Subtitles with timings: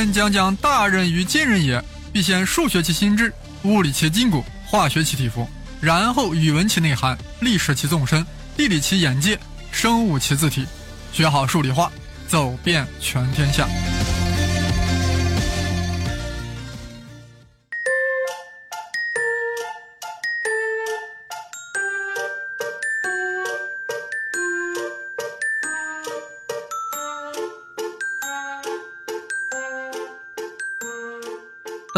[0.00, 3.30] 先讲讲大任于今人也，必先数学其心智，
[3.64, 5.46] 物理其筋骨，化学其体肤，
[5.78, 8.24] 然后语文其内涵，历史其纵深，
[8.56, 9.38] 地理其眼界，
[9.70, 10.64] 生物其字体，
[11.12, 11.92] 学好数理化，
[12.26, 13.68] 走遍全天下。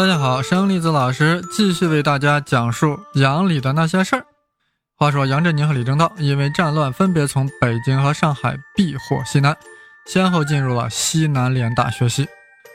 [0.03, 4.25] 大家好，生栗子老师继续为大家讲述杨里的那些事儿。
[4.97, 9.55] 话说杨振宁和李政道因为战乱，分别从北京和上海避祸西南，
[10.05, 12.27] 先后进入了西南联大学习。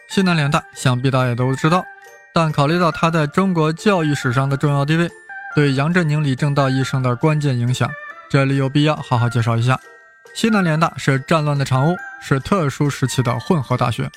[0.09, 1.85] 西南联大想必大家也都知道，
[2.33, 5.07] 但考虑到他在中国教育史上的重要地位，
[5.55, 7.91] 对杨振宁、李政道一生的关键影响，
[8.31, 9.79] 这里有必要好好介绍一下。
[10.35, 14.11] 西南联大是战乱的产物，是特殊时期的混合大学。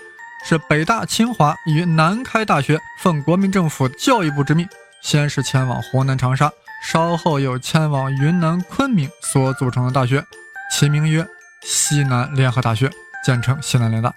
[0.43, 4.67] 是北大、清华与南开大学奉国民政府教育部之命，
[5.01, 6.51] 先是前往湖南长沙，
[6.83, 10.23] 稍后又迁往云南昆明所组成的大学，
[10.71, 11.25] 其名曰
[11.63, 12.89] 西南联合大学，
[13.23, 14.13] 简称西南联大。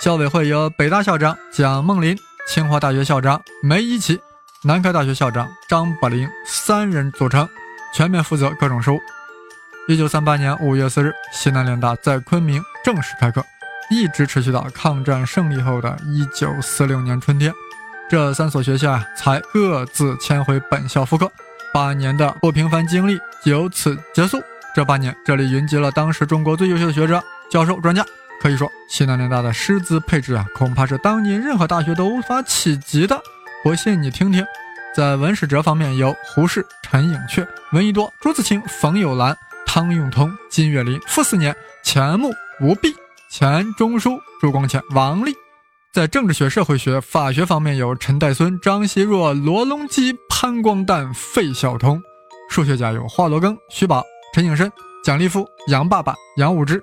[0.00, 2.16] 校委会由北大校长蒋梦麟、
[2.48, 4.20] 清华大学校长梅贻琦、
[4.62, 7.48] 南开大学校长张伯苓三人组成，
[7.94, 9.00] 全面负责各种事务。
[9.88, 13.44] 一九三八年五月四日，西南联大在昆明正式开课。
[13.90, 17.52] 一直持续到抗战胜利后的一九四六年春天，
[18.08, 21.30] 这三所学校啊才各自迁回本校复课。
[21.72, 24.40] 八年的不平凡经历就此结束。
[24.74, 28.04] 这八年，这里云集了当时中国最优秀的学者、教授、专家，
[28.40, 33.18] 可以说西南联大的师资配置啊，恐怕是当今任何大学都无法企及的。
[33.64, 34.44] 不信你听听，
[34.94, 39.36] 在文史哲方面有胡适、陈寅恪、闻一多、朱自清、冯友兰、
[39.66, 42.94] 汤用彤、金岳霖、傅斯年、钱穆、吴弼。
[43.30, 45.34] 钱钟书、朱光潜、王力，
[45.92, 51.98] 在政治学、社会学、法学方面有陈岱孙、张奚若、罗隆基、潘光旦、费孝通；
[52.48, 54.02] 数学家有华罗庚、徐宝、
[54.34, 54.72] 陈景深、
[55.04, 56.78] 蒋立夫、杨爸爸、杨武之；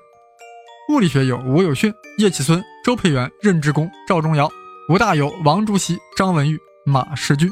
[0.92, 4.48] 物理学有吴有训、叶企孙、周培源、任之恭、赵忠尧；
[4.88, 7.52] 吴大有、王竹溪、张文玉、马世俊。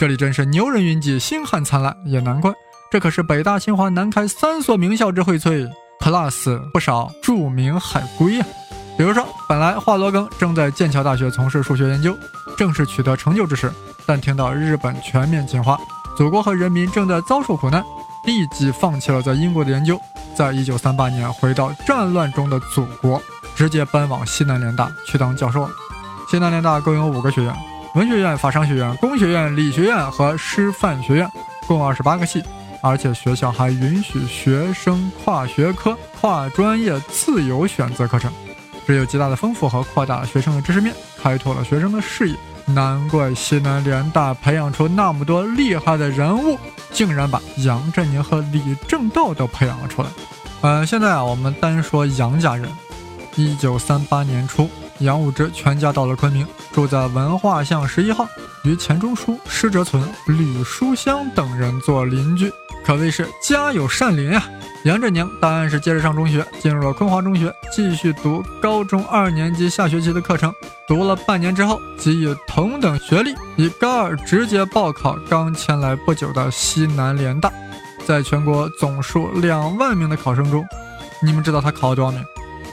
[0.00, 2.52] 这里真是牛人云集，星汉灿烂，也难怪，
[2.90, 5.70] 这可是北大、清华、南开三所名校之荟萃。
[6.12, 8.44] plus 不少著名海归呀，
[8.98, 12.14] 比如说，本来华罗庚正在剑桥大学从事数学研究，
[12.54, 13.72] 正是取得成就之时，
[14.04, 15.78] 但听到日本全面侵华，
[16.14, 17.82] 祖国和人民正在遭受苦难，
[18.26, 19.98] 立即放弃了在英国的研究，
[20.34, 23.18] 在一九三八年回到战乱中的祖国，
[23.56, 25.70] 直接奔往西南联大去当教授了。
[26.30, 27.54] 西南联大共有五个学院：
[27.94, 31.26] 文学院、法商学院、工学院、理学院和师范学院，
[31.66, 32.44] 共二十八个系。
[32.82, 38.30] 而且学校还允许学生跨学科、跨专业自由选择课程，
[38.86, 42.36] 这有极大的丰富和扩大了学生的知识面，开拓了学生的视野。
[42.64, 46.56] 难怪西南联大培养出那么多厉害的人物，
[46.92, 50.08] 竟然把杨振宁和李政道都培养了出来。
[50.60, 52.68] 呃，现在啊，我们单说杨家人。
[53.34, 58.28] 一九三八年初，杨武之全家到了昆明，住在文化巷十一号，
[58.62, 62.52] 与钱钟书、施哲存、吕书香等人做邻居。
[62.84, 64.42] 可谓是家有善邻呀。
[64.84, 70.52] 杨振宁答案是接着上中学，进入了昆华中学，继续读高中二年级下学期的课程。
[70.88, 77.48] 读了半年之后，即以同等学历，以高二直接报考刚迁来不久的西南联大。
[78.04, 80.66] 在全国总数两万名的考生中，
[81.22, 82.24] 你们知道他考了多少名？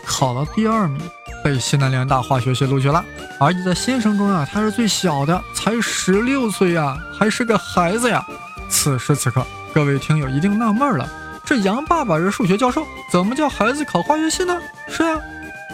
[0.04, 1.00] 考了第二名，
[1.44, 3.06] 被西南联大化学系录取了。
[3.40, 8.26] 而且在新生中啊，他是最小的，才十六岁呀，还是个孩子呀。
[8.70, 9.46] 此时此刻。
[9.74, 11.08] 各位听友一定纳闷了，
[11.46, 14.58] 这杨爸爸是数学教授，怎么叫孩子考化学系呢？
[14.88, 15.20] 是呀，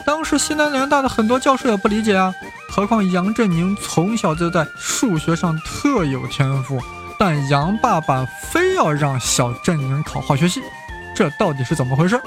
[0.06, 2.34] 当时西南联大的很多教授也不理解啊，
[2.69, 6.81] 何况杨振宁从小就在数学上特有天赋，
[7.17, 10.61] 但杨爸爸非要让小振宁考化学系，
[11.16, 12.20] 这到底是怎么回事？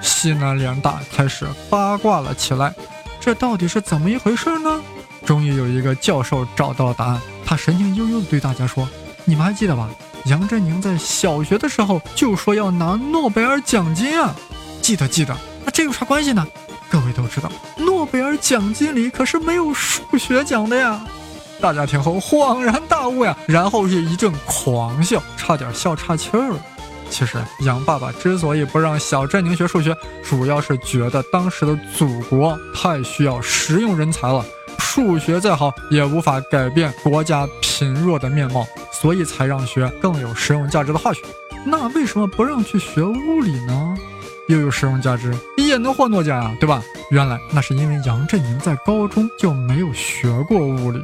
[0.00, 2.74] 西南联大开始八卦了起来，
[3.20, 4.80] 这到底是怎么一回事呢？
[5.26, 8.88] 终于有一个教授找到了答案，他神情悠悠地对大家说
[9.26, 9.86] ：“你们还记得吧？”
[10.26, 14.34] 杨振宁在小学的时候就说要拿诺贝尔奖金啊，
[14.82, 16.46] 记得记得，那这有啥关系呢？
[16.90, 21.00] 各位都知道，诺贝尔奖金里可是没有数学奖的呀。
[21.60, 26.56] 大家听后恍然大悟呀，然后是一阵狂笑，差点笑岔气儿了。
[27.10, 34.44] 其实杨爸爸之所以不让小振宁学数学，主要是觉得当时的祖国太需要实用人才了，
[34.78, 38.66] 数学再好也无法改变国家贫弱的面貌。
[39.00, 41.22] 所以才让学更有实用价值的化学，
[41.64, 43.96] 那为什么不让去学物理呢？
[44.48, 46.82] 又有实用价值，也能获诺奖啊，对吧？
[47.10, 51.00] 原来那是因为杨振宁在高中就没有学过物理，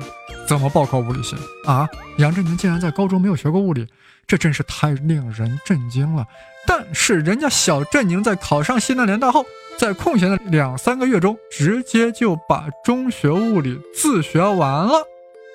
[0.49, 1.89] 怎么报考物理系啊？
[2.19, 3.87] 杨振宁竟然在高中没有学过物理，
[4.27, 6.27] 这真是太令人震惊了。
[6.67, 9.47] 但是人家小振宁在考上西南联大后，
[9.79, 15.07] 在空闲的两三个月中，直接就把中学物理自学完了，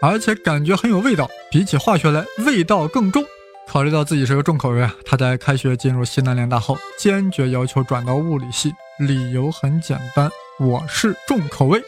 [0.01, 3.23] 而且感觉很有味道，比起化学来味道更重。
[3.67, 8.73] 考虑到自己是个重口味啊，他在开学进入西南联大后，坚决要求转到物理系。
[8.99, 11.81] 理由很简单，我是重口味。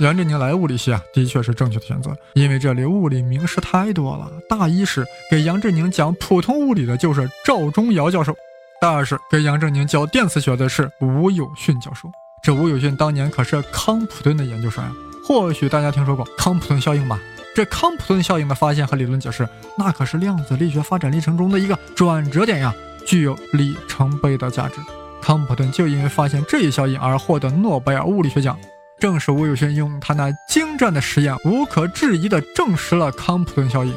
[0.00, 4.30] 杨振宁来物理系啊，的确是正确的选择，因为这里物理名师太多了。
[4.48, 8.34] 大一时给杨振宁讲普通物理的就是赵忠尧教授，
[8.80, 12.10] 大二时给杨振宁教电磁学的是吴有训教授。
[12.42, 14.92] 这吴有训当年可是康普顿的研究生啊，
[15.28, 17.20] 或许大家听说过康普顿效应吧？
[17.60, 19.46] 这康普顿效应的发现和理论解释，
[19.76, 22.74] 那可是量子力学发展历程中的一个转折点呀，
[23.06, 24.76] 具有里程碑的价值。
[25.20, 28.58] 康普顿就因为发现这一效应而获得诺贝尔物理学奖。
[28.98, 33.94] 正是吴有训用他那精湛的实验，无可置疑地证实了康普顿效应。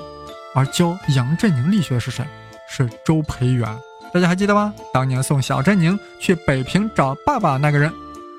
[0.54, 2.26] 而教杨振宁力学是谁？
[2.70, 3.66] 是周培源。
[4.14, 4.74] 大家还记得吗？
[4.94, 7.90] 当年送小振宁去北平找爸爸那个人。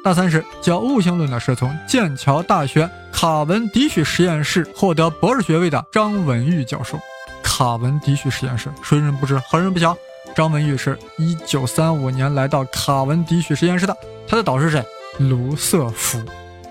[0.05, 7.01] 大三时教物性论的是从剑桥大学卡文迪许实验室获得博士学位的张文玉教授。
[7.43, 9.97] 卡文迪许实验室，谁人不知，何人不晓？
[10.37, 13.97] 张文玉是一九三五年来到卡文迪许实验室的，
[14.29, 14.85] 他的导师谁？
[15.19, 16.23] 卢瑟福。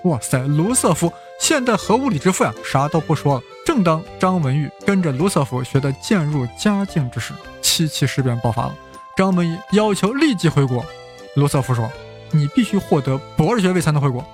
[0.04, 2.54] 哇塞，卢瑟福，现代核物理之父呀！
[2.64, 8.74] 啥都不说了，正当张文玉跟着卢瑟福学的渐入佳境之时，七七事变爆发了。
[9.16, 10.86] 张文玉要求立即回国，
[11.34, 11.90] 卢瑟福说。
[12.34, 14.24] 你必须获得博士学位才能回国。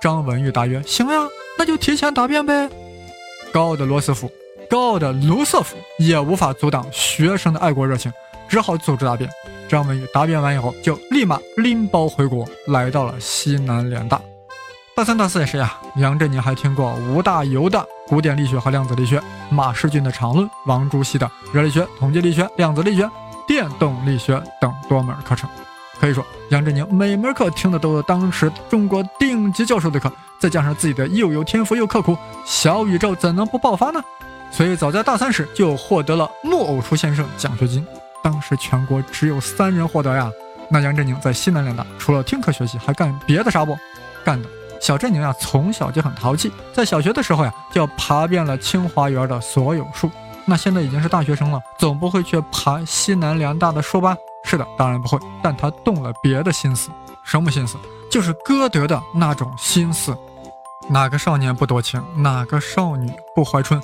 [0.00, 1.26] 张文玉答曰：“行呀，
[1.58, 2.68] 那就提前答辩呗。”
[3.52, 4.30] 高傲的罗斯福、
[4.68, 8.12] 高傲的卢瑟福也无法阻挡学生的爱国热情，
[8.48, 9.28] 只好组织答辩。
[9.68, 14.20] 张文玉答辩完以后，就立马拎包回国，来到了西南联大。
[14.94, 15.78] 大三、大四也是呀。
[15.96, 19.20] 杨振宁还听过吴大猷的古典力学和量子力学，
[19.50, 23.08] 马世俊的长论，王朱熹的热力学、统计力学、量子力学、
[23.46, 25.48] 电动力学等多门课程。
[26.00, 34.00] 可以说，杨振宁每门课听的都是当时中国顶级教授的课，再加上自己的又有天赋又刻苦，小宇宙怎能不爆发呢？
[34.50, 37.84] 所以早在大三时就获得了木偶出先生奖学金，
[38.22, 40.30] 当时全国只有三人获得呀。
[40.70, 43.76] 那杨振宁在西南联大除了听课学习，还干别的啥不？
[44.24, 44.48] 干的。
[44.80, 50.08] 小振宁呀，从小就很淘气，在小学的时候呀，就爬遍了清华园的所有树。
[50.44, 54.16] 那现在已经是大学生了，总不会去爬西南联大的树吧？
[54.44, 55.18] 是的，当然不会。
[55.42, 56.90] 但他动了别的心思，
[57.24, 57.76] 什么心思？
[58.10, 60.16] 就是歌德的那种心思。
[60.88, 62.02] 哪个少年不多情？
[62.16, 63.80] 哪个少女不怀春？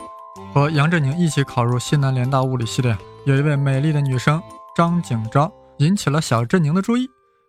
[0.52, 4.42] 和杨振宁一起考入西南联大物理系的呀，有一位美丽的女生
[4.76, 7.06] 张景昭，引起了小振宁的注意。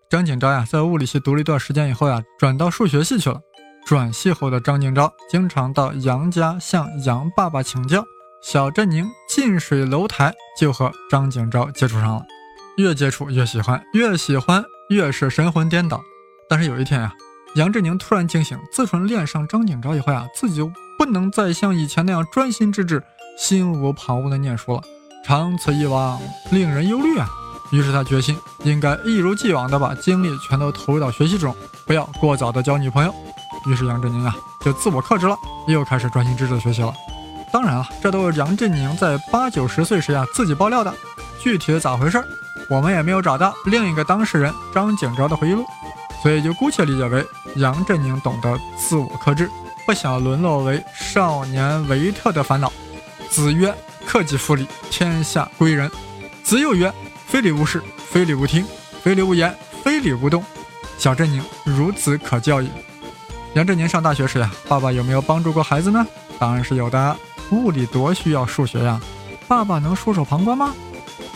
[0.10, 3.40] 张景昭呀，在物理系读了一段时间以后呀，转到数学系去了。
[3.86, 8.04] 转系后的张景昭经常到杨家向杨爸爸请教。
[8.44, 12.25] 小振宁近水楼台，就和张景昭接触上了。
[12.77, 16.01] 越接触越喜欢，越喜欢越是神魂颠倒。
[16.50, 17.13] 但是有一天呀，
[17.56, 23.01] 杨振宁突然惊醒，自从恋上张景昭以后呀，自己就不能再像以前那样专心致志、
[23.38, 24.81] 心无旁骛的念书了。
[25.25, 27.27] 长此以往，令人忧虑啊。
[27.72, 31.55] 于是他决心，应该一如既往的把精力全都投入到学习中，
[31.86, 33.13] 不要过早的交女朋友。
[33.65, 35.36] 于是杨振宁啊，就自我克制了，
[35.67, 36.94] 又开始专心致志的学习了。
[37.51, 40.94] 当然了，这都是杨振宁在八九十岁时呀自己爆料的，
[41.39, 42.24] 具体的咋回事？
[42.69, 45.65] 我们也没有找到另一个当事人张景昭的回忆录，
[46.22, 49.50] 所以就姑且理解为杨振宁懂得自我克制，
[49.86, 52.72] 不想沦落为少年维特的烦恼。
[53.29, 53.74] 子曰
[54.05, 55.89] ：“克己复礼，天下归仁。”
[56.43, 56.91] 子又曰
[57.27, 58.65] ：“非礼勿视，非礼勿听，
[59.01, 59.53] 非礼勿言，
[59.84, 60.43] 非礼勿动。”
[60.98, 62.69] 小振宁孺子可教也。
[63.53, 66.05] 杨振宁上大学时呀，爸爸有没有帮助过孩子呢？
[66.39, 67.15] 当然是有的。
[67.51, 69.00] 物理多需要数学呀，
[69.48, 70.74] 爸爸能袖手旁观吗？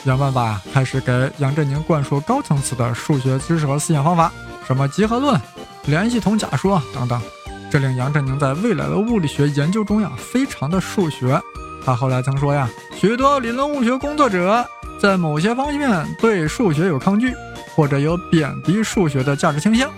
[0.06, 4.32] 杨爸爸开始给杨振宁灌输高层次的数学知识和思想方法，
[4.66, 5.40] 什么集合论、
[5.86, 7.22] 联系统假说等等，
[7.70, 11.40] 这令杨振宁在未来的物理学研究中呀非常的数学。
[11.86, 14.66] 他后来曾说呀，许多理论物学工作者
[14.98, 17.34] 在某些方面对数学有抗拒，
[17.76, 19.90] 或者有贬低数学的价值倾向。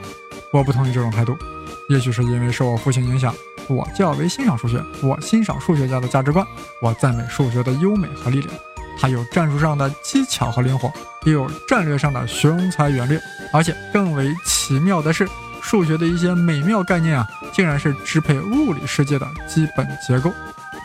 [0.51, 1.37] 我不同意这种态度，
[1.89, 3.33] 也许是因为受我父亲影响，
[3.67, 6.45] 我较为欣赏数学，我欣赏数学家的价值观，
[6.81, 8.51] 我赞美数学的优美和力量。
[9.01, 10.93] 它有战术上的技巧和灵活，
[11.25, 13.19] 也有战略上的雄才远略，
[13.51, 15.27] 而且更为奇妙的是，
[15.59, 20.31] 数学的一些美妙概念啊，竟然是支配物理世界的基本结构。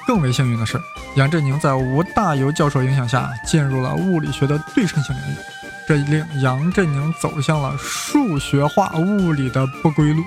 [0.06, 0.80] 更为幸运的是，
[1.16, 5.36] 杨振宁在吴大猷教授影响下，进入了物理学的对称性领域。
[5.86, 10.22] 这令杨振宁走向了数学化物理的不归路。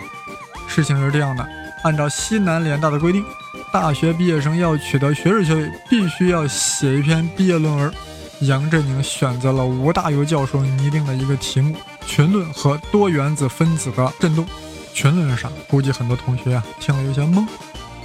[0.67, 1.47] 事情是这样的，
[1.83, 3.25] 按照西南联大的规定，
[3.71, 7.93] 大学毕业生要取得学士学位，必须要写一篇毕业论文。
[8.41, 14.45] 杨振宁选择了吴大猷教授拟定的一个题目：群论和多原子分子的振动。
[14.93, 15.51] 群论是啥？
[15.67, 17.45] 估计很多同学啊听了有些懵，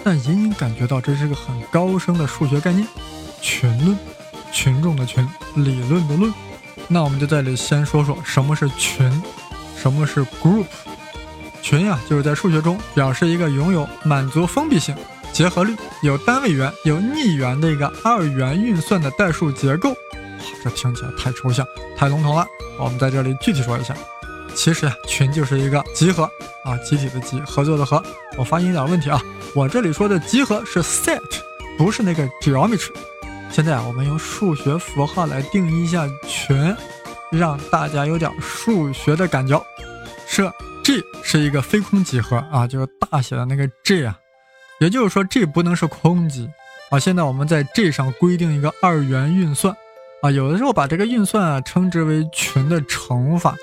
[0.02, 2.86] 但隐隐感觉到这是个很高深的数学概念。
[3.40, 3.96] 群论，
[4.52, 6.32] 群众的群，理论的论。
[6.88, 9.10] 那我们就在这里先说说什么是群，
[9.76, 10.66] 什么是 group。
[11.62, 14.94] 群呀，就是在数学中表示一个拥有满足封闭性、
[15.34, 19.92] 结合律、有单位元、有逆元的一个二元运算的代数结构。
[20.62, 22.46] 这听起来太抽象、太笼统了。
[22.78, 23.92] 我们在这里具体说一下。
[24.54, 26.22] 其实呀，群就是一个集合
[26.64, 28.00] 啊，集体的集，合作的合。
[28.36, 29.20] 我发音有点问题啊，
[29.56, 31.20] 我这里说的集合是 set，
[31.76, 32.92] 不是那个 geometry。
[33.50, 36.76] 现在啊，我们用数学符号来定义一下群，
[37.32, 39.60] 让大家有点数学的感觉。
[40.28, 40.52] 设
[40.84, 44.16] G 是一个非空集合啊，就是大写的那个 G 啊，
[44.80, 46.50] 也就是说 G 不能是空集
[46.90, 46.98] 啊。
[46.98, 49.76] 现在我们在 G 上规定一个二元运算
[50.22, 53.54] 啊，有的时候把这个运算啊称之为群的乘法。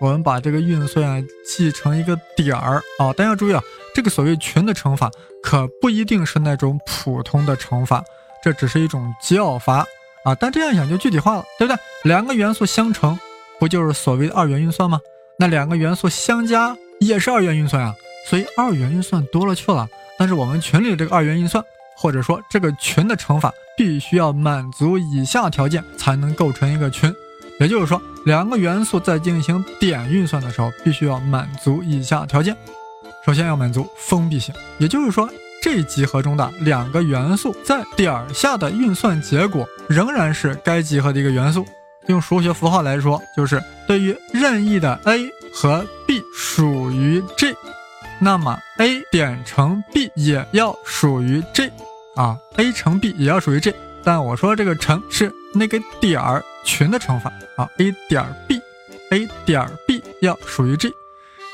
[0.00, 3.62] 我们把这个运算啊记成一个点儿啊，但要注意啊，
[3.94, 5.10] 这个所谓群的乘法
[5.42, 8.02] 可不一定是那种普通的乘法，
[8.42, 9.84] 这只是一种叫法
[10.24, 10.34] 啊。
[10.36, 11.78] 但这样想就具体化了，对不对？
[12.04, 13.18] 两个元素相乘，
[13.58, 14.98] 不就是所谓的二元运算吗？
[15.38, 17.94] 那两个元素相加也是二元运算啊。
[18.26, 19.86] 所以二元运算多了去了。
[20.20, 21.64] 但是我们群里的这个二元运算，
[21.96, 27.10] 或者说这个群的乘法，必须要满足以下条件才能构成一个群。
[27.58, 32.54] 也就是说，两个元素在进行点运算的时候，必须要满足以下条件：
[33.24, 35.26] 首先要满足封闭性，也就是说，
[35.62, 41.64] 这集合中的两个元素在点下的运算结果仍然是该集合的一个元素。
[42.08, 47.54] 用数学符号来说，就是对于任意的 a 和 b 属于 G，
[48.20, 51.70] 那么 a 点乘 b 也要属于 G，
[52.14, 53.74] 啊，a 乘 b 也要属于 G。
[54.04, 56.44] 但我说这个乘是那个点儿。
[56.62, 60.92] 群的乘法啊，a 点 b，a 点 b 要属于 G，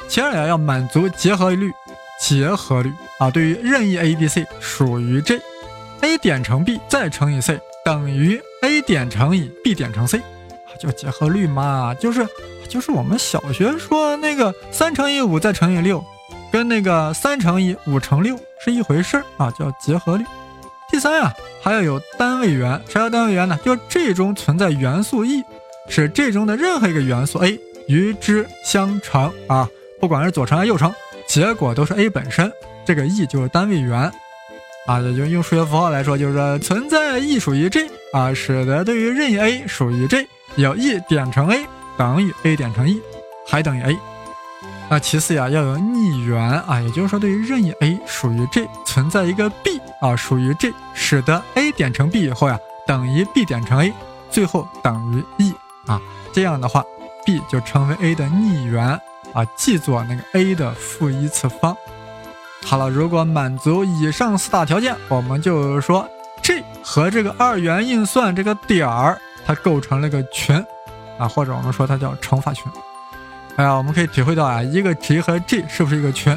[0.08, 1.70] 其二呀要满足结合律，
[2.20, 10.20] 结合律啊，对于任意 a、b、c 属于 G，a 点乘 b 再乘以 c 等于 a 点乘以 b 点乘 c，
[10.80, 12.26] 就结合律嘛，就是
[12.68, 16.04] 就是我们小学说那个三乘以五再乘以六，
[16.50, 20.24] 跟那个三乘以五乘六是一回事啊，叫结合律。
[20.90, 22.80] 第三呀，还要有单位元。
[22.88, 23.58] 啥叫单位元呢？
[23.64, 25.42] 就这中存在元素 e，
[25.88, 29.68] 使这中的任何一个元素 a 与之相乘啊，
[30.00, 30.92] 不管是左乘还是右乘，
[31.26, 32.50] 结果都是 a 本身。
[32.84, 34.10] 这个 e 就是单位元
[34.86, 41.66] 啊，也就用数学符号来说，就是存在 e 属于 G 啊，使得对于任意 a 属于 G，有 e 点乘 a
[41.98, 43.02] 等于 a 点乘 e，
[43.46, 43.96] 还等于 a。
[44.88, 53.92] 那其次呀，要有逆元啊，也就是说，对于任意 a 属于 G，存在一个 b 啊属于 G，使得 a 点乘 b 以后呀，等于 b 点乘 a，
[54.30, 55.52] 最后等于 e
[55.86, 56.00] 啊，
[56.32, 56.84] 这样的话
[57.24, 58.88] ，b 就成为 a 的逆元
[59.32, 61.76] 啊，记作那个 a 的负一次方。
[62.64, 66.08] 好了，如果满足以上四大条件，我们就说
[66.42, 70.64] G 和这个二元运算这个点儿，它构成了个群
[71.18, 72.70] 啊，或者我们说它叫乘法群。
[73.56, 76.36] 哎呀，我们可以体会到啊，一个 G 和 G 是不是一个群？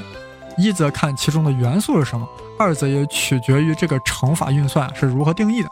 [0.57, 5.69] 一则看其中的元素是什么，二则也取决于这个乘法运算是如何定义的。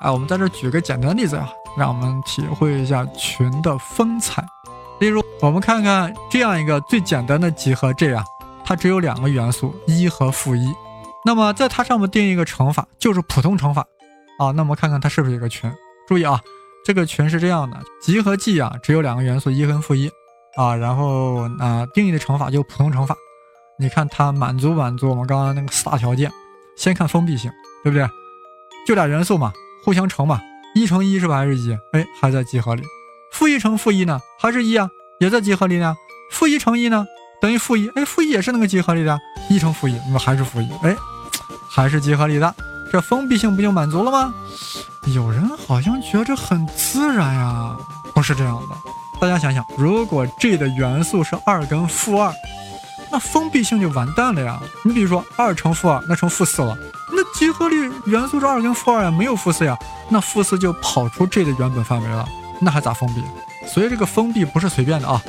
[0.00, 4.44] 哎，我们在这举个简单例子啊，让我们体会一下群的风采。
[5.00, 8.22] 例如，我们看看这样一个最简单的集合 G 啊，
[8.64, 10.70] 它只有两个元素一和负一。
[11.24, 13.84] 那么在它上面定义一个乘法，就是普通乘法
[14.38, 14.50] 啊。
[14.50, 15.70] 那么看看它是不是一个群？
[16.06, 16.38] 注意啊，
[16.84, 20.10] 这个群是这样的：集合 G 啊，只有两个元素一和负一。
[20.56, 23.16] 啊，然后啊，定义的乘法就普通乘法，
[23.78, 26.30] 你看它满足满足我们刚刚那个四大条件。
[26.76, 27.52] 先看封闭性，
[27.84, 28.04] 对不对？
[28.84, 29.52] 就俩元素嘛，
[29.84, 30.40] 互相乘嘛，
[30.74, 31.36] 一乘一是吧？
[31.36, 31.72] 还是一？
[31.92, 32.82] 哎，还在集合里。
[33.32, 34.20] 负一乘负一呢？
[34.40, 34.88] 还是一啊？
[35.20, 35.94] 也在集合里呢。
[36.32, 37.06] 负一乘一呢？
[37.40, 37.88] 等于负一。
[37.90, 39.16] 哎，负一也是那个集合里的。
[39.48, 40.68] 一乘负一，那么还是负一。
[40.82, 40.96] 哎，
[41.70, 42.54] 还是集合里的。
[42.92, 44.34] 这封闭性不就满足了吗？
[45.14, 47.76] 有人好像觉着很自然呀，
[48.14, 48.76] 不是这样的。
[49.24, 52.30] 大家想想，如果 G 的元素是二跟负二，
[53.10, 54.60] 那封闭性就完蛋了呀。
[54.82, 56.76] 你比如说二乘负二，那成负四了。
[57.10, 59.78] 那集合里元素是二跟负二呀，没有负四呀，
[60.10, 62.28] 那负四就跑出 G 的原本范围了，
[62.60, 63.24] 那还咋封闭？
[63.66, 65.22] 所以这个封闭不是随便的啊。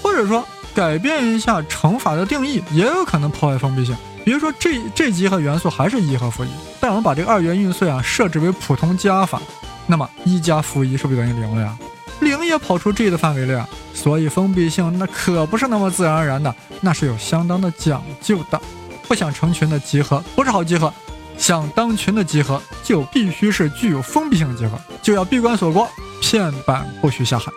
[0.00, 3.96] 或者说改变一下乘法的定义，也有可能破坏封闭性。
[4.24, 9.42] 比如说 G 这集合元素还是一和负一，但我们把这个二元运算啊设置为普通加法，
[9.88, 11.76] 那么一加负一是不是等于零了呀？
[12.20, 13.68] 零也跑出 G 的范围了呀。
[13.92, 18.60] 所以封闭性那可不是那么自然而然的，那是有相当的讲究的。
[19.06, 20.92] 不想成群的集合不是好集合，
[21.36, 25.88] 想当群的集合就必须是具有封闭性的集合，就要闭关锁国，
[26.22, 27.50] 片板不许下海。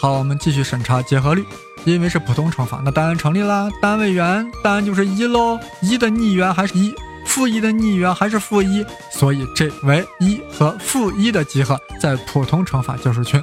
[0.00, 1.44] 好，我们继续审查结合律，
[1.84, 3.68] 因为是普通乘法，那答案成立啦。
[3.82, 6.94] 单位元答案就是一喽，一的逆元还是一，
[7.26, 13.42] 负一的逆元还是负一，所以这为一和负一的集合，在普通乘法就是群。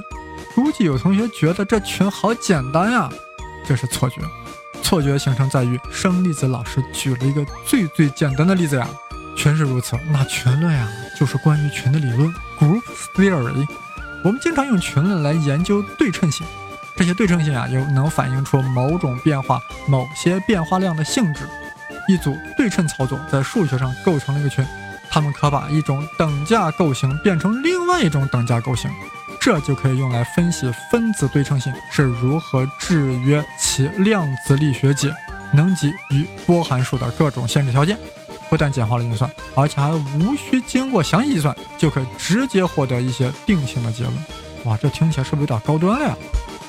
[0.58, 3.08] 估计有同学觉得这群好简单呀，
[3.64, 4.20] 这是错觉。
[4.82, 8.88] 错觉形成在于生粒子老师举了一个最最简单的例子呀。
[9.36, 12.82] 群是如此，那群论呀就是关于群的理论，group
[13.14, 13.68] theory。
[14.24, 16.44] 我们经常用群论来研究对称性，
[16.96, 21.48] 这些对称性啊，又能反映出某种变化、某些变化量的性质。
[22.08, 24.66] 一组对称操作在数学上构成了一个群，
[25.08, 28.90] 它们可把一种等价构型变成另外一种等价构型，
[29.40, 35.14] 这就可以用来分析分子对称性是如何制约其量子力学解
[35.52, 37.98] 能级与波函数的各种限制条件。
[38.50, 44.14] 不但简化了运算，而且还无需经过详细计算，就可以直接获得一些定性的结论。
[44.64, 46.16] 哇，这听起来是不是有点高端了呀？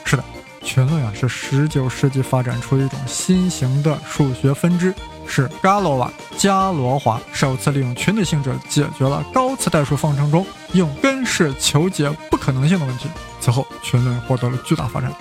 [0.03, 0.23] 是的，
[0.61, 4.93] 群论啊是十九世纪发展出一种新型的数学分支，
[5.25, 13.09] 是伽罗瓦伽罗华首次利用群的性质解决了高次代数方程中用根式求解不可能性的问题。
[13.39, 15.13] 此后，群论获得了巨大发展。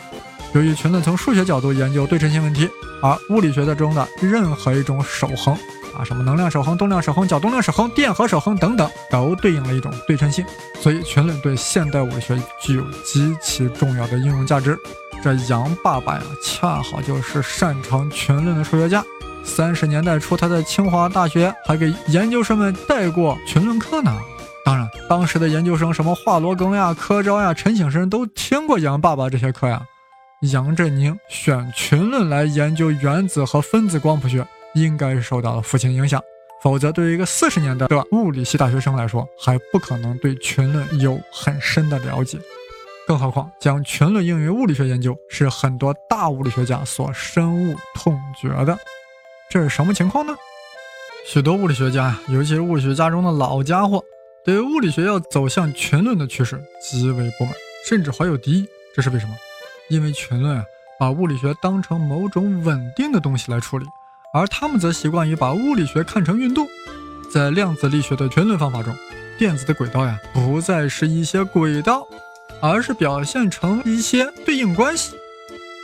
[0.55, 2.69] 由于群论从数学角度研究对称性问题，
[3.02, 5.57] 而物理学的中的任何一种守恒。
[5.97, 10.45] 啊，什么能量守恒、动量守恒、角动量守恒、电荷守恒等等，都对应了一种对称性。
[10.81, 14.78] 所以群论对现代物理学具有极其重要的应用价值。
[15.23, 19.02] 这杨爸爸呀，恰好就是擅长群论的数学家。
[19.43, 24.14] 三十年代初，他在清华大学还给研究生们带过群论课呢。
[24.69, 29.81] 当然，当时的研究生什么华罗庚呀、柯昭呀、陈省身都听过杨爸爸这些课呀。
[30.52, 34.47] 杨振宁选群论来研究原子和分子光谱学。
[34.75, 36.23] 应该是受到了父亲影响，
[36.63, 42.39] 否则对于一个四十年代的物理系大学生来说，还不可能对群论有很深的了解。
[43.07, 48.76] 更何况将群论应用于物理学研究，是很多大物理学家所深恶痛绝的。
[49.49, 50.37] 这是什么情况呢？
[51.26, 54.04] 许多物理学家，尤其是物理学家中的老家伙，
[54.49, 57.52] 对物理学要走向群论的趋势极为不满，
[57.87, 58.67] 甚至怀有敌意。
[58.95, 59.34] 这是为什么？
[59.91, 60.65] 因为群论啊，
[60.99, 63.84] 把物理学当成某种稳定的东西来处理。
[64.32, 66.67] 而他们则习惯于把物理学看成运动，
[67.30, 68.97] 在量子力学的群论方法中，
[69.39, 72.08] 电子的轨道呀，不再是一些轨道，
[72.63, 75.13] 而是表现成一些对应关系。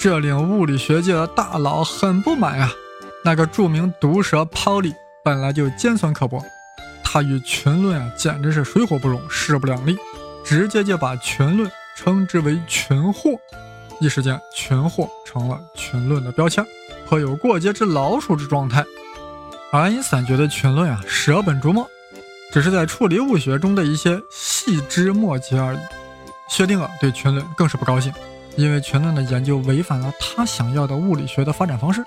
[0.01, 2.73] 这令物理学界的大佬很不满呀。
[3.27, 6.43] 那个著名毒蛇 Pauli 本来就尖酸刻薄，
[7.15, 9.97] 他与群论啊简直是水火不容，势不两立，
[10.45, 13.31] 直接就把群论称之为群祸。
[14.01, 16.67] 一时间，群祸成了群论的标签。
[17.07, 18.85] 颇有过街之老鼠之状态。
[19.71, 21.89] 爱因斯坦觉得群论啊，舍本逐末，
[22.53, 25.79] 只是在处理物学中的一些细枝末节而已。
[26.51, 28.13] 薛定谔对群论更是不高兴，
[28.57, 32.05] 因为群论的研究违反了他想要的物理学的发展方式，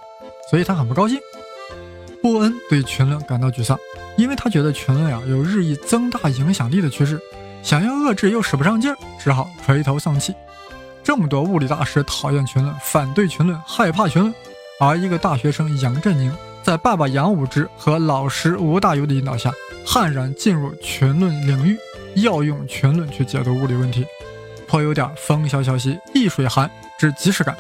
[0.50, 1.18] 所以他很不高兴。
[2.22, 3.80] 波恩对群论感到沮丧，
[4.18, 7.18] 因为他觉得群论啊有日益增大影响力的趋势，
[7.64, 10.34] 想要遏制又使不上劲儿，只好垂头丧气。
[11.04, 14.34] 这么多物理大师讨厌群论，反对群论，害怕群论。
[14.80, 19.52] 而一个大学生杨振宁，在爸爸杨武之和老师吴大猷的引导下，
[19.86, 21.78] 悍然进入群论领域，
[22.16, 24.06] 要用群论去解读物理问题，
[24.68, 27.56] 颇有点风萧萧兮易水寒之即视感。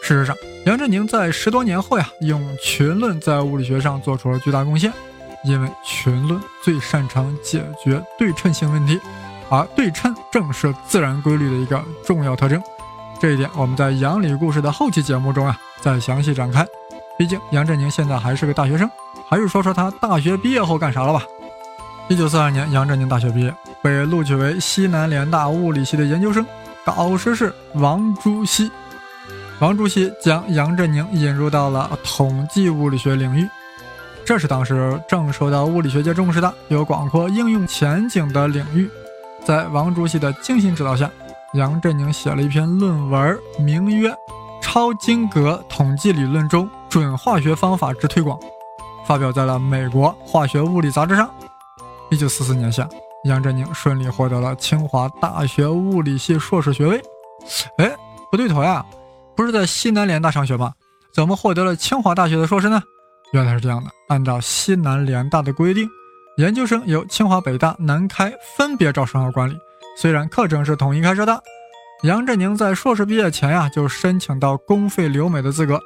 [0.00, 4.92] 事实上，杨振宁在十多年后呀，用群论在物理学上做出了巨大贡献，
[5.44, 9.00] 因为群论最擅长解决对称性问题，
[9.48, 12.62] 而对称正是自然规律的一个重要特征。
[13.20, 15.58] 这一点，我们在杨理故事的后期节目中啊。
[15.80, 16.66] 再详细展开，
[17.16, 18.90] 毕竟杨振宁现在还是个大学生，
[19.28, 21.22] 还是说说他大学毕业后干啥了吧。
[22.08, 26.44] 一九四二年，杨振宁大学毕业，被录取为西南联大物理系的研究生，
[26.84, 28.68] 导师是王朱熹。
[29.60, 33.48] 王朱熹将杨振宁引入到了统计物理学领域，
[34.28, 38.86] 这是当时正受到物理学界重视的、有广阔应用前景的领域。
[39.42, 41.10] 在王主席的精心指导下，
[41.54, 44.14] 杨振宁写了一篇论文，名曰。
[44.60, 48.38] 超晶格统计理论中准化学方法之推广，
[49.06, 51.30] 发表在了美国化学物理杂志上。
[52.10, 52.86] 一九四四年夏，
[53.24, 57.02] 杨振宁顺利获得了清华大学物理系硕士学位。
[57.78, 57.90] 哎，
[58.30, 58.84] 不对头呀，
[59.34, 60.74] 不是在西南联大上学吗？
[61.14, 62.82] 怎么获得了清华大学的硕士呢？
[63.32, 65.88] 原来是这样的，按照西南联大的规定，
[66.38, 69.56] 研究生由清华、北大、南开分别招生和管理。
[70.00, 71.42] 虽然课程是统一开设的。
[72.04, 75.80] 杨振宁在硕士毕业前呀，就申请到公费留美的资格。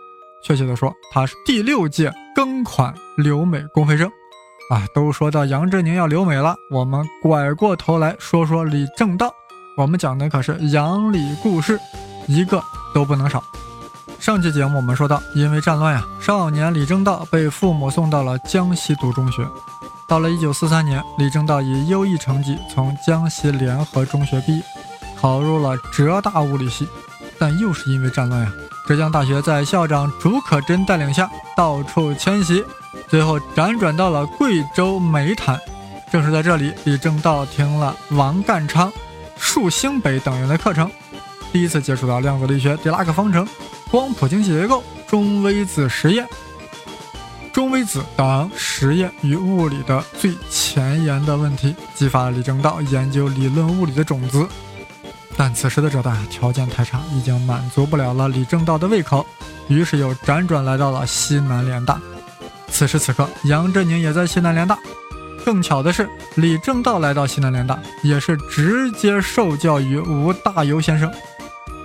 [0.45, 4.07] 确切的说，他是第六届庚款留美公费生。
[4.71, 9.33] 啊，都说到杨振宁要留美了，我们拐过头来说说李政道。
[9.77, 11.79] 我们讲的可是杨李故事，
[12.29, 12.63] 一个
[12.95, 13.43] 都不能少。
[14.23, 19.45] 上期节目我们说到，因为战乱呀，少年李政道被父母送到了江西读中学。
[20.07, 24.63] 到了1943年，李政道以优异成绩从江西联合中学毕业。
[25.21, 26.87] 考入了浙大物理系，
[27.37, 28.53] 但又是因为战乱呀。
[28.87, 32.65] 浙江大学在校长竺可桢带领下到处迁徙，
[33.09, 35.59] 最后辗转到了贵州湄潭。
[36.13, 38.93] 正是在这里，李政道听了王淦昌、
[39.37, 40.89] 束星北等人的课程，
[41.51, 43.45] 第一次接触到量子力学、狄拉克方程、
[43.93, 46.27] 光谱经济结构、中微子实验、
[47.53, 54.49] 中微子等实验与物理的最前沿的问题，激发了李政道研究理论物理的种子。
[55.37, 59.27] 但此时的浙大条件太差，已经满足不了了李政道的胃口，
[59.69, 62.01] 于是又辗转来到了西南联大。
[62.69, 64.79] 此时此刻，杨振宁也在西南联大。
[65.45, 71.13] 更巧的是，李政道来到西南联大，也是直接受教于吴大猷先生。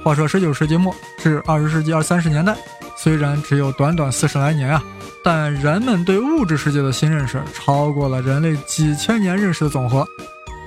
[0.08, 2.56] 话说，十九世纪末至二十世纪二三十年代，
[2.96, 4.82] 虽然只有短短四十来年啊，
[5.22, 10.08] 但人们对物质世界的新认识超过了人类几千年认识的总和，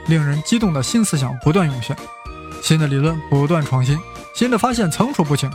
[0.07, 1.97] 令人激动的新思想不断涌现。
[2.61, 3.99] 新的理论不断创新，
[4.35, 5.51] 新的发现层出不穷，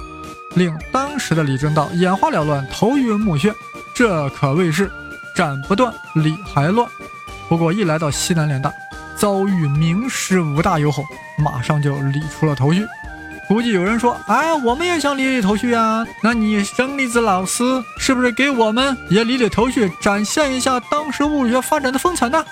[0.55, 3.53] 令当时的李政道眼花缭乱、头晕目眩。
[3.93, 4.91] 这可谓是
[5.35, 6.89] 斩不断，理还乱。
[7.47, 8.73] 不过一来到西南联大，
[9.15, 11.03] 遭遇名师吴大猷后，
[11.37, 12.83] 马上就理出了头绪。
[13.47, 16.05] 估计有人说：“哎，我们也想理理头绪啊！
[16.23, 17.63] 那你生粒子老师
[17.97, 22.43] 是不是给我们也理理头绪，展现一下当时物理学发展的风采呢？”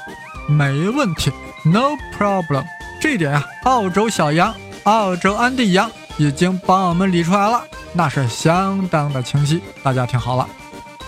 [0.48, 1.32] 没问题
[1.66, 2.64] ，No problem。
[3.02, 4.54] 这一点呀，澳洲小杨、
[4.84, 9.62] 澳洲安迪杨已经帮我们理出来了，那是相当的清晰。
[9.82, 10.48] 大家听好了，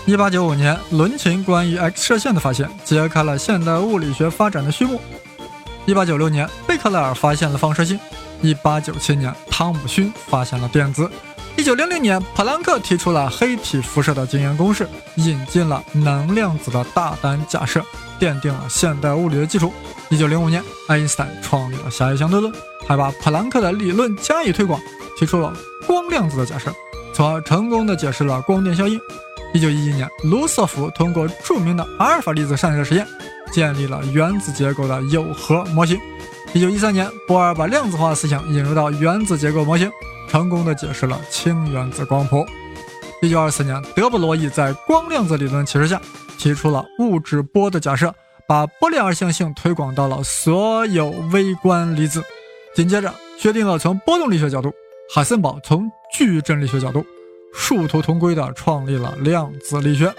[0.04, 5.00] 一八九五年，伦琴关于 X 射线的发现，揭开了现代物理学发展的序幕。
[5.84, 7.98] 一八九六年，贝克莱尔发现了放射性。
[8.46, 11.10] 一八九七年，汤姆逊发现了电子。
[11.56, 17.84] 一九零零年，普朗克提出了黑体辐射的经验公式，引进了能量子的大胆假设，
[18.20, 19.72] 奠定了现代物理的基础。
[20.10, 22.52] 一九零五年，爱因斯坦创立了狭义相对论，
[22.86, 24.80] 还把普朗克的理论加以推广，
[25.18, 25.52] 提出了
[25.84, 26.72] 光量子的假设，
[27.12, 29.00] 从而成功的解释了光电效应。
[29.52, 33.04] 一九一一年，卢瑟福通过著名的阿尔法粒子散射实验，
[33.50, 35.98] 建立了原子结构的有核模型。
[36.54, 39.90] 一九一三年，波尔把量子化思想引入到原子结构模型，
[40.28, 42.46] 成功的解释了氢原子光谱。
[43.20, 46.00] 一九二四年，德布罗意在光量子理论启示下，
[46.38, 48.14] 提出了物质波的假设。
[48.48, 52.22] 把波粒二象性推广到了所有微观粒子，
[52.76, 54.72] 紧接着确定了从波动力学角度，
[55.12, 57.04] 海森堡从矩阵力学角度
[57.52, 60.14] 殊途同归的创立了量子力学。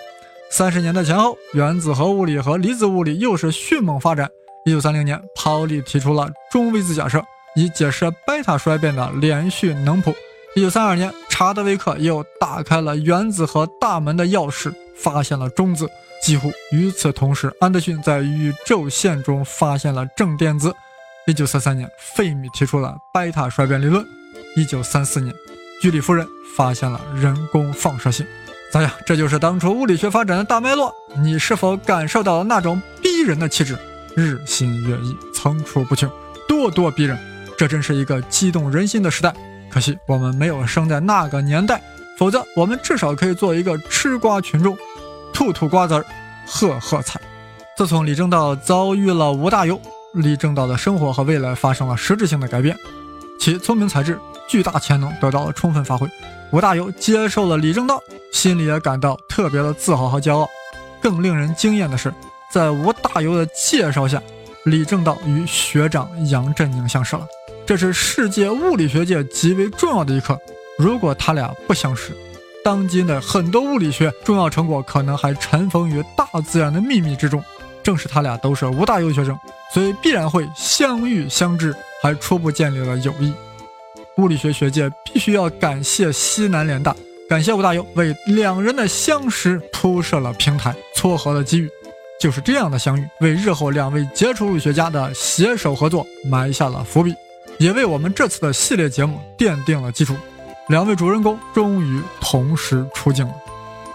[0.52, 4.30] 三十年代前后，原子核物理和离子物理又是迅猛发展。
[4.68, 7.24] 一九三零年，泡利提出了中微子假设，
[7.56, 10.14] 以解释贝塔衰变的连续能谱。
[10.58, 15.88] 一九三二年，查德威克又打开了原子核大门的钥匙，发现了中子。
[16.22, 20.76] 几乎与此同时，安德逊在宇宙线中发现了正电子。
[21.28, 24.06] 一九三三年，费米提出了贝塔衰变理论。
[24.58, 25.34] 一九三四年，
[25.82, 26.28] 居里夫人
[26.58, 28.28] 发现了人工放射性。
[28.70, 28.92] 咋样？
[29.06, 30.94] 这就是当初物理学发展的大脉络。
[31.16, 33.78] 你是否感受到了那种逼人的气质？
[34.18, 36.10] 日新月异，层出不穷，
[36.50, 37.16] 咄咄逼人。
[37.56, 39.32] 这真是一个激动人心的时代。
[39.70, 41.80] 可惜我们没有生在那个年代，
[42.18, 44.76] 否则我们至少可以做一个吃瓜群众。
[45.32, 46.04] 吐吐瓜子儿，
[46.48, 47.22] 喝喝彩。
[47.78, 49.80] 自从李政道遭遇了吴大猷，
[50.14, 52.76] 李政道的生活和未来发生了实质性的改变，
[53.40, 56.10] 其聪明才智、巨大潜能得到了充分发挥。
[56.52, 58.02] 吴大猷接受了李政道，
[58.34, 60.50] 心里也感到特别的自豪和骄傲。
[61.00, 62.12] 更令人惊艳的是，
[62.52, 64.22] 在吴大猷的介绍下，
[64.66, 67.28] 李政道与学长杨振宁相识了。
[67.66, 70.40] 这是世界物理学界极为重要的一刻。
[70.78, 72.16] 如果他俩不相识，
[72.64, 77.44] 当今的很多物理学重要成果可能还尘封于大自然的秘密之中。
[77.84, 79.38] 正是他俩都是吴大猷学生，
[79.74, 83.34] 所以必然会相遇相知，还初步建立了友谊。
[84.18, 86.96] 物理学学界必须要感谢西南联大，
[87.30, 91.70] 感谢吴大猷为两人的相识铺设了平台，撮合了机遇。
[92.20, 97.14] 就是这样的相遇，为日后两位杰出物理学家的携手合作埋下了伏笔，
[97.60, 100.16] 也为我们这次的系列节目奠定了基础。
[100.68, 103.34] 两位主人公终于同时出镜了。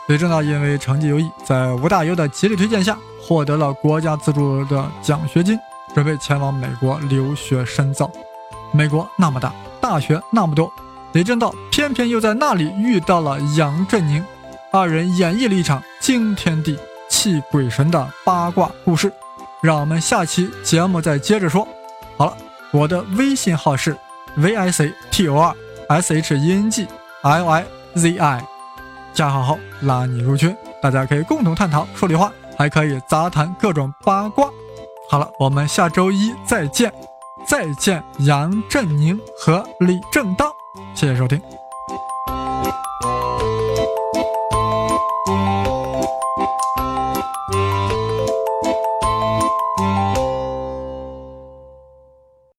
[0.08, 5.58] 李政道因为成绩优异，在吴大猷的极力推荐下，获得了国家资助的奖学金，
[5.94, 8.10] 准备前往美国留学深造。
[8.72, 10.72] 美国那么大，大学那么多，
[11.12, 14.24] 李政道偏偏又在那里遇到了杨振宁，
[14.72, 16.78] 二人演绎了一场惊天地
[17.22, 19.12] 泣鬼神的八卦故事。
[19.62, 21.66] 让我们下期节目再接着说。
[22.16, 22.36] 好了，
[22.72, 23.96] 我的微信号是
[24.34, 25.54] v i c t o r
[26.00, 26.84] s h e n g
[27.22, 28.44] l i z i，
[29.14, 34.50] 加好后拉你入群，大家可以共同探讨说理话，还可以杂谈各种八卦。
[35.08, 36.92] 好了，我们下周一再见，
[37.46, 40.52] 再见杨振宁和李正道，
[40.92, 41.40] 谢谢收听。